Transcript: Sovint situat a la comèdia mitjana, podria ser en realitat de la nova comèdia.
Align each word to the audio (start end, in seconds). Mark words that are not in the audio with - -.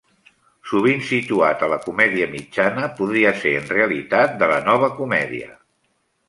Sovint 0.69 1.01
situat 1.09 1.65
a 1.67 1.69
la 1.73 1.77
comèdia 1.83 2.27
mitjana, 2.31 2.87
podria 3.01 3.35
ser 3.43 3.53
en 3.59 3.69
realitat 3.75 4.35
de 4.41 4.49
la 4.55 4.57
nova 4.71 4.91
comèdia. 5.03 5.55